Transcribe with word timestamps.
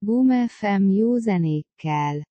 Boom 0.00 0.48
FM 0.48 0.90
jó 0.90 1.16
zenékkel. 1.18 2.22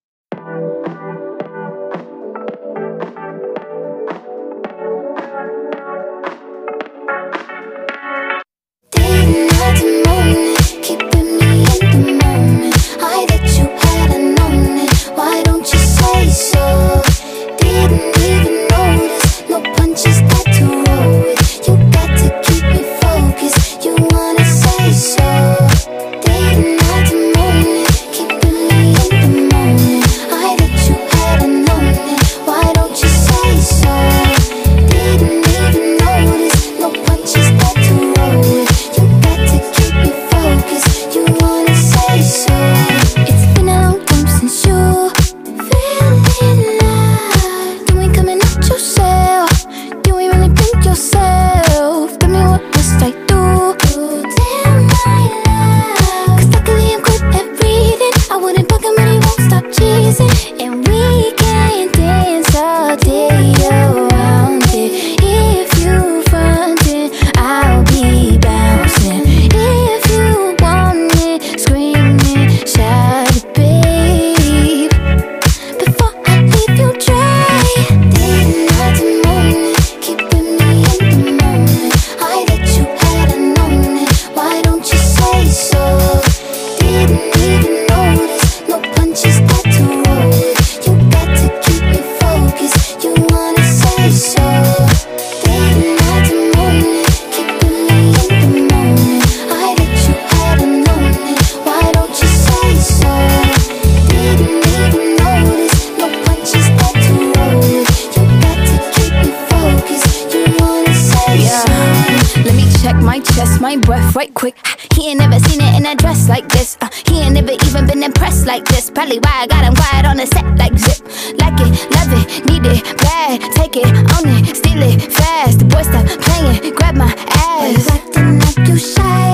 My 113.60 113.76
breath 113.76 114.16
right 114.16 114.32
quick. 114.34 114.56
He 114.94 115.10
ain't 115.10 115.20
never 115.20 115.40
seen 115.40 115.60
it 115.62 115.76
in 115.80 115.86
a 115.86 115.96
dress 115.96 116.30
like 116.30 116.48
this. 116.50 116.78
Uh, 116.80 116.90
he 117.08 117.22
ain't 117.22 117.34
never 117.34 117.52
even 117.52 117.88
been 117.88 118.04
impressed 118.04 118.46
like 118.46 118.64
this. 118.66 118.92
Probably 118.92 119.18
why 119.20 119.44
I 119.44 119.48
got 119.48 119.66
him 119.66 119.74
quiet 119.76 120.06
on 120.06 120.18
the 120.18 120.28
set 120.28 120.46
like 120.58 120.78
zip. 120.78 121.02
Like 121.40 121.60
it, 121.60 121.74
love 121.92 122.14
it, 122.14 122.46
need 122.46 122.66
it, 122.66 122.84
bad. 122.98 123.42
Take 123.54 123.78
it, 123.78 123.88
own 123.88 124.30
it, 124.30 124.56
steal 124.56 124.82
it, 124.84 125.12
fast. 125.12 125.60
The 125.60 125.66
boy 125.66 125.82
stop 125.82 126.06
playing, 126.22 126.76
grab 126.76 126.96
my 126.96 127.12
ass. 127.34 127.90
acting 127.90 128.40
like 128.40 128.68
you 128.70 128.78
shy? 128.78 129.34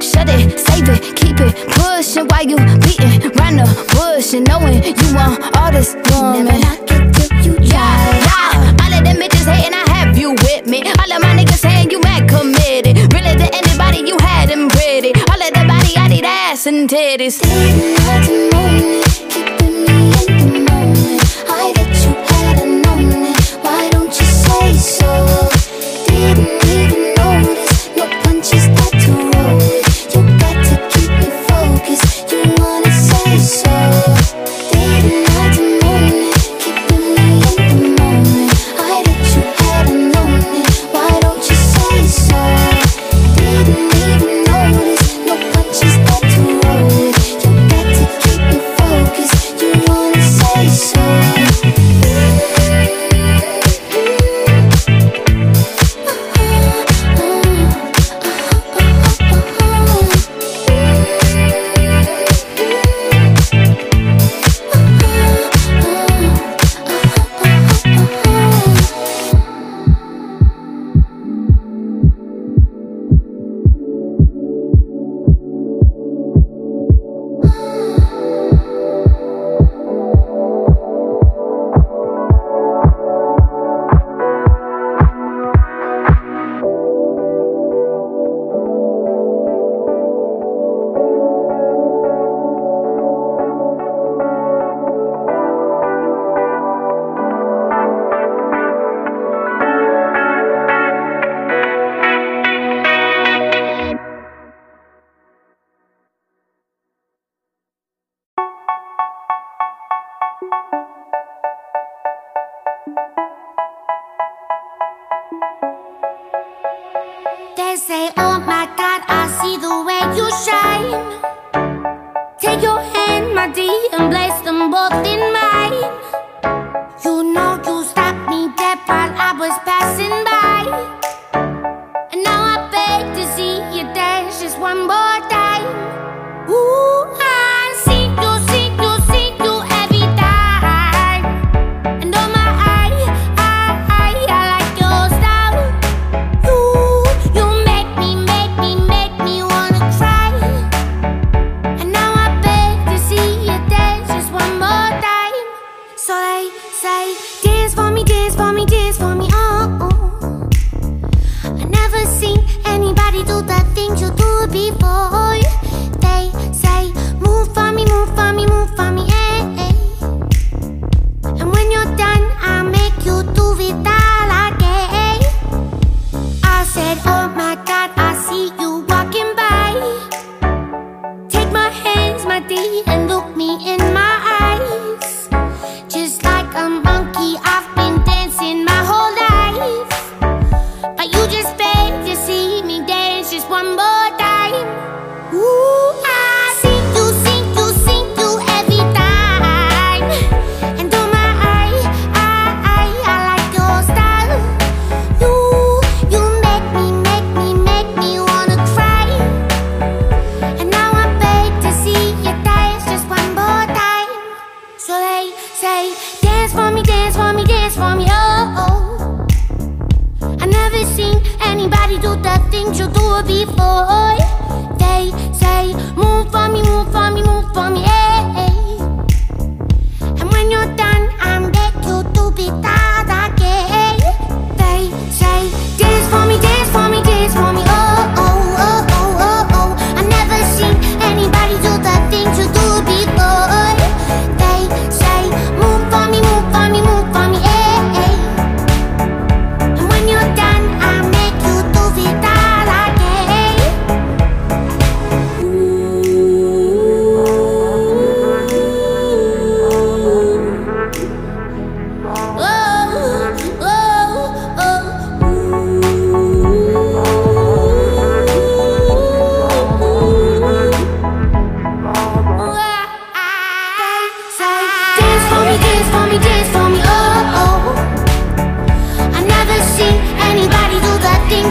Shut 0.00 0.28
it, 0.30 0.58
save 0.58 0.88
it, 0.88 1.16
keep 1.16 1.40
it, 1.40 1.54
pushing 1.74 2.26
while 2.28 2.46
you 2.46 2.56
beating 2.86 3.30
round 3.34 3.58
the 3.58 3.66
bush 3.92 4.32
and 4.32 4.46
knowing 4.46 4.82
you 4.84 5.14
want 5.14 5.42
all 5.56 5.72
this 5.72 5.94
woman. 6.10 6.44
Never 6.46 6.58
knock 6.60 6.90
it 6.90 7.14
till 7.14 7.42
you 7.42 7.54
try. 7.68 7.82
Yeah, 7.82 8.54
yeah. 8.54 8.84
All 8.84 8.94
of 8.94 9.02
them 9.04 9.16
bitches 9.16 9.50
hating, 9.50 9.74
I 9.74 9.85
and 16.66 16.88
titties. 16.88 17.40
Night 17.44 19.05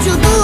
you 0.06 0.16
do 0.22 0.35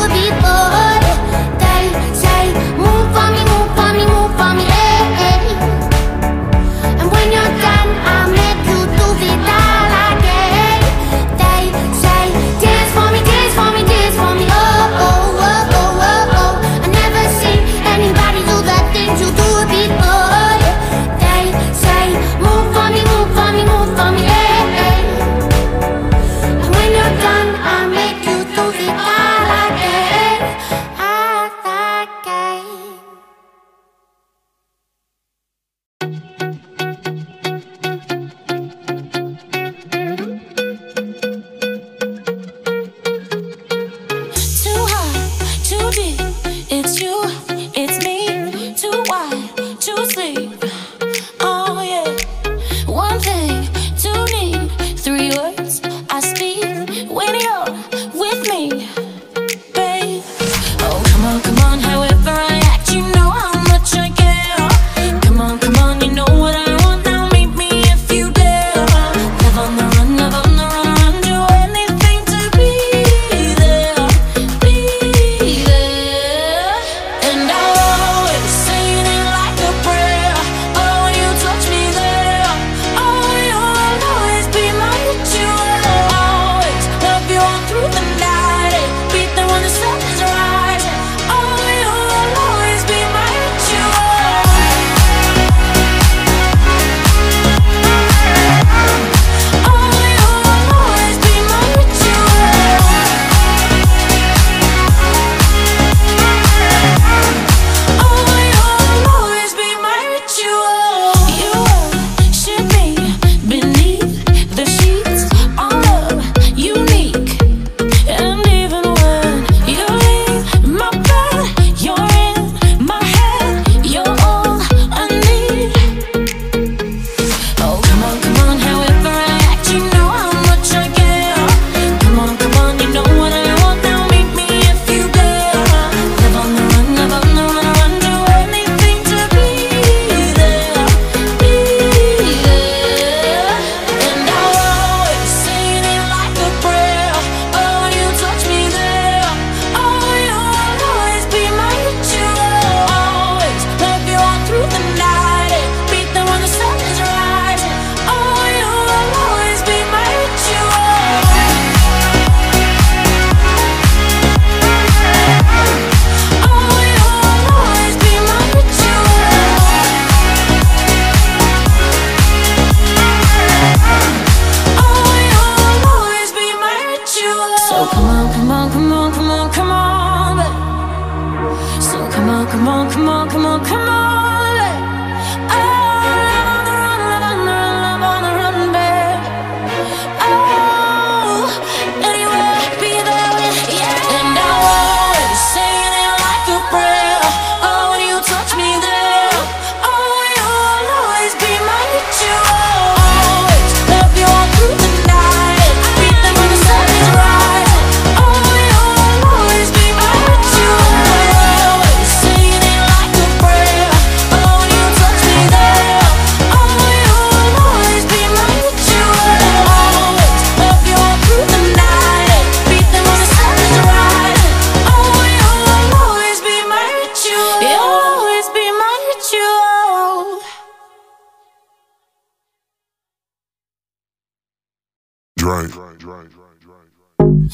Drink. 235.51 235.75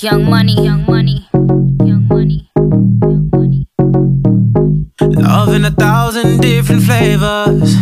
Young 0.03 0.29
money, 0.29 0.53
young 0.53 0.85
money, 0.85 1.27
young 1.83 2.07
money, 2.07 2.47
young 2.55 3.29
money. 3.33 3.67
Love 5.01 5.53
in 5.55 5.65
a 5.65 5.71
thousand 5.71 6.39
different 6.39 6.83
flavors. 6.83 7.75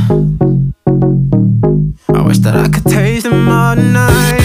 I 2.08 2.22
wish 2.22 2.40
that 2.40 2.56
I 2.56 2.70
could 2.70 2.86
taste 2.86 3.26
them 3.26 3.50
all 3.50 3.76
night. 3.76 4.45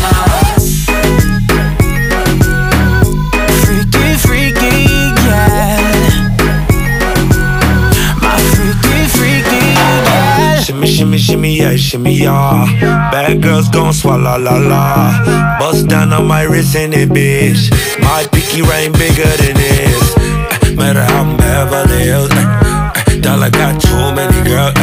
Shimmy, 11.01 11.17
shimmy, 11.17 11.57
yeah, 11.57 11.75
shimmy, 11.77 12.13
yeah. 12.13 13.09
Bad 13.11 13.41
girls 13.41 13.67
gon' 13.69 13.91
swallow 13.91 14.37
la 14.37 14.57
la. 14.57 15.57
Bust 15.57 15.87
down 15.87 16.13
on 16.13 16.27
my 16.27 16.43
wrist 16.43 16.75
in 16.75 16.93
it, 16.93 17.09
bitch. 17.09 17.71
My 18.01 18.23
pinky 18.31 18.61
ring 18.61 18.91
bigger 18.93 19.25
than 19.41 19.55
this. 19.57 20.15
Eh, 20.15 20.75
Matter 20.75 21.03
how 21.03 21.23
I'm 21.23 21.37
Beverly 21.37 22.03
Hills. 22.03 22.29
eh, 22.31 23.17
Dollar 23.19 23.49
got 23.49 23.81
too 23.81 24.13
many 24.13 24.43
girls. 24.47 24.75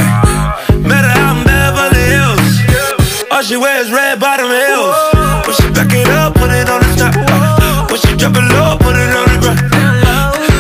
Matter 0.83 1.07
how 1.15 1.39
I'm 1.39 1.45
Beverly 1.47 2.05
Hills. 2.11 3.31
All 3.31 3.43
she 3.43 3.57
wears 3.57 3.93
red 3.93 4.19
bottom 4.19 4.51
heels. 4.51 4.97
When 5.47 5.55
she 5.55 5.71
back 5.71 5.95
it 5.95 6.09
up, 6.09 6.35
put 6.35 6.51
it 6.51 6.69
on 6.69 6.81
the 6.83 6.91
top. 6.99 7.15
uh, 7.15 7.87
When 7.87 8.01
she 8.01 8.17
drop 8.19 8.35
it 8.35 8.43
low, 8.59 8.77
put 8.77 8.97
it 8.99 9.15
on 9.15 9.25
the 9.31 9.39
ground. 9.39 9.61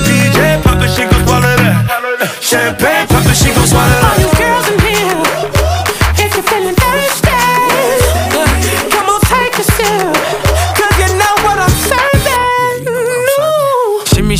DJ 0.07 0.63
pop 0.63 0.79
it, 0.81 0.91
she 0.95 1.03
gon' 1.03 1.27
swallow 1.27 1.57
that. 1.59 1.91
Uh, 1.91 2.27
Champagne 2.41 2.98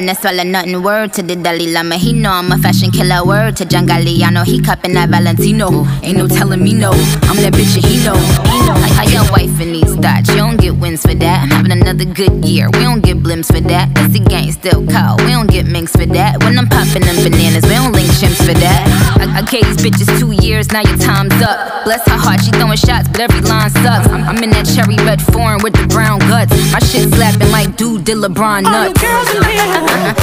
No 0.00 0.14
swallow 0.14 0.42
nothing. 0.44 0.82
Word 0.82 1.12
to 1.14 1.22
the 1.22 1.36
Dalai 1.36 1.72
Lama, 1.72 1.96
he 1.96 2.12
know 2.12 2.32
I'm 2.32 2.50
a 2.52 2.58
fashion 2.58 2.90
killer. 2.90 3.24
Word 3.24 3.56
to 3.56 3.64
John 3.64 3.86
Galliano, 3.86 4.44
he 4.44 4.60
cupping 4.60 4.94
that 4.94 5.08
Valentino. 5.10 5.86
Ain't 6.02 6.18
no 6.18 6.26
telling 6.28 6.62
me 6.62 6.74
no, 6.74 6.90
I'm 6.90 7.36
that 7.42 7.52
bitch 7.52 7.76
and 7.76 7.84
he 7.84 8.04
know. 8.04 8.53
How 8.64 9.04
your 9.04 9.30
wife 9.30 9.60
in 9.60 9.72
these 9.72 9.94
thoughts, 9.96 10.28
you 10.30 10.36
don't 10.36 10.56
get 10.56 10.76
wins 10.76 11.02
for 11.02 11.14
that. 11.14 11.42
I'm 11.42 11.50
having 11.50 11.72
another 11.72 12.04
good 12.04 12.44
year, 12.44 12.68
we 12.72 12.80
don't 12.80 13.02
get 13.02 13.18
blimps 13.18 13.46
for 13.52 13.60
that. 13.60 13.94
That's 13.94 14.12
the 14.12 14.20
gang 14.20 14.52
still 14.52 14.86
call, 14.86 15.16
we 15.18 15.32
don't 15.32 15.50
get 15.50 15.66
minks 15.66 15.92
for 15.92 16.06
that. 16.06 16.42
When 16.42 16.58
I'm 16.58 16.66
popping 16.66 17.02
them 17.02 17.16
bananas, 17.22 17.64
we 17.64 17.74
don't 17.74 17.92
link 17.92 18.08
chimps 18.20 18.40
for 18.40 18.54
that. 18.54 18.82
I, 19.20 19.38
I 19.38 19.42
gave 19.42 19.64
these 19.66 19.82
bitches 19.84 20.08
two 20.18 20.32
years, 20.44 20.70
now 20.72 20.80
your 20.82 20.98
time's 20.98 21.34
up. 21.42 21.84
Bless 21.84 22.06
her 22.08 22.16
heart, 22.16 22.40
she 22.42 22.50
throwing 22.52 22.76
shots, 22.76 23.08
but 23.08 23.20
every 23.20 23.40
line 23.42 23.70
sucks. 23.70 24.08
I'm, 24.08 24.24
I'm 24.24 24.42
in 24.42 24.50
that 24.50 24.64
cherry 24.64 24.96
red 25.04 25.20
foreign 25.20 25.62
with 25.62 25.74
the 25.74 25.86
brown 25.88 26.18
guts. 26.20 26.52
My 26.72 26.78
shit 26.80 27.08
slapping 27.12 27.50
like 27.50 27.76
dude 27.76 28.04
did 28.04 28.16
LeBron 28.18 28.62
nuts. 28.62 28.74
All 28.74 28.88
nuts. 28.88 29.02
girls 29.02 29.28
in 29.36 29.42
here, 29.44 30.14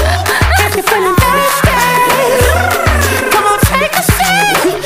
if 0.66 0.76
you're 0.76 0.88
feeling 0.90 1.16
thirsty, 1.22 1.78
come 3.30 3.46
on 3.46 3.60
take 3.70 3.94
a 3.94 4.04
sip, 4.04 4.81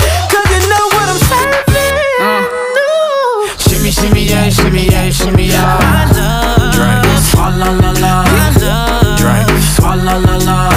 Shimmy, 4.05 4.25
yeah, 4.25 4.49
shimmy, 4.49 4.85
yeah, 4.85 5.09
shimmy, 5.09 5.47
yeah. 5.47 6.11
Drink, 6.71 7.05
swalla 7.25 7.73
la 7.81 7.91
la. 8.03 8.23
Drink, 9.17 9.49
swalla 9.73 10.19
la 10.23 10.37
la. 10.45 10.69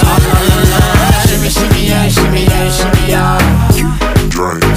Swalla 0.00 0.38
la 0.48 0.56
la. 0.70 0.80
Shimmy, 1.26 1.50
shimmy, 1.50 1.86
yeah, 1.86 2.08
shimmy, 2.08 2.44
yeah, 2.44 2.70
shimmy, 2.70 3.08
yeah. 3.10 3.38
Drink. 4.30 4.73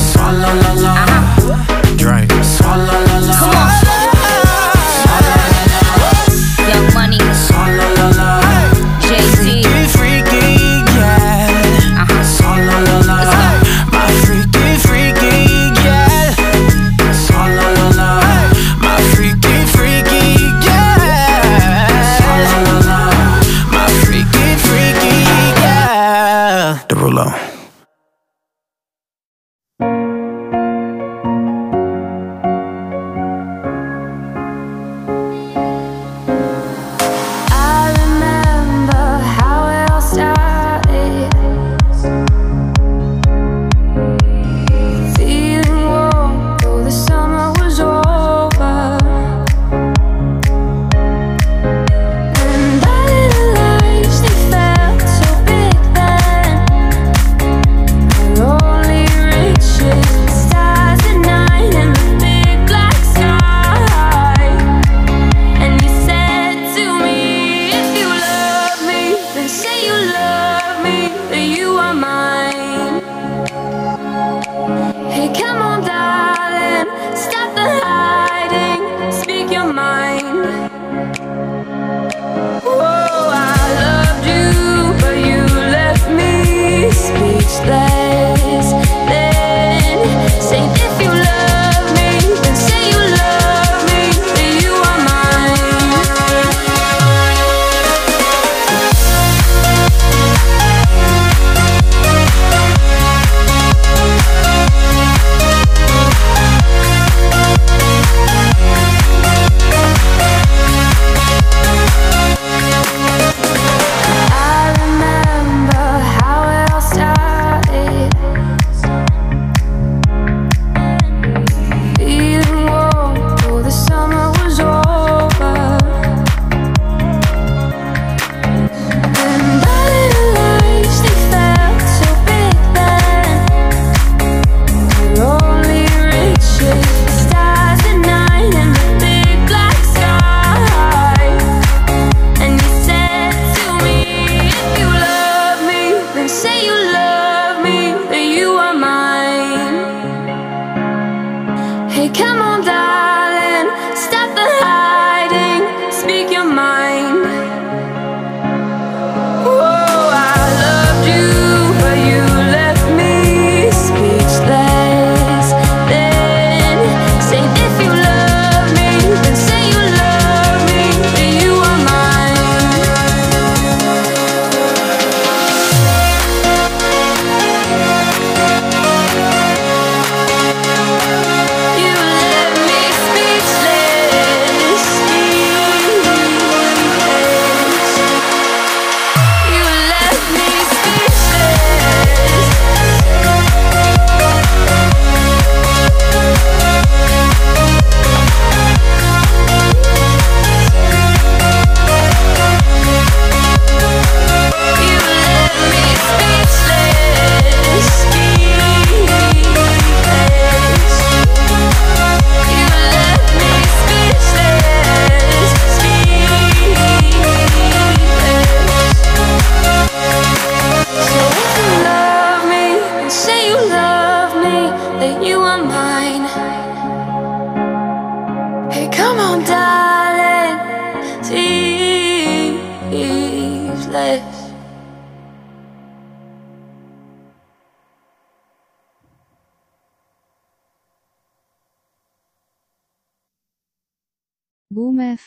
say 146.47 146.65
you 146.65 146.75
love 146.93 147.26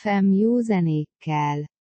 FM 0.01 0.31
jó 0.33 0.59
zenékkel. 0.61 1.71